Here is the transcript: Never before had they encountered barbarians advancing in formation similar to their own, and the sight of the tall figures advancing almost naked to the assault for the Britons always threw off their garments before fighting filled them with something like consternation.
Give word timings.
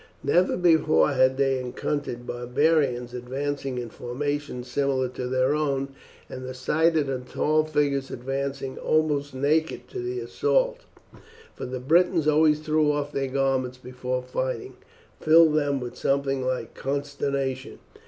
Never 0.23 0.57
before 0.57 1.11
had 1.11 1.37
they 1.37 1.59
encountered 1.59 2.25
barbarians 2.25 3.13
advancing 3.13 3.77
in 3.77 3.91
formation 3.91 4.63
similar 4.63 5.07
to 5.09 5.27
their 5.27 5.53
own, 5.53 5.89
and 6.27 6.43
the 6.43 6.55
sight 6.55 6.97
of 6.97 7.05
the 7.05 7.19
tall 7.19 7.65
figures 7.65 8.09
advancing 8.09 8.79
almost 8.79 9.35
naked 9.35 9.87
to 9.89 9.99
the 9.99 10.19
assault 10.19 10.85
for 11.53 11.67
the 11.67 11.79
Britons 11.79 12.27
always 12.27 12.61
threw 12.61 12.91
off 12.91 13.11
their 13.11 13.27
garments 13.27 13.77
before 13.77 14.23
fighting 14.23 14.73
filled 15.19 15.53
them 15.53 15.79
with 15.79 15.95
something 15.95 16.43
like 16.43 16.73
consternation. 16.73 17.77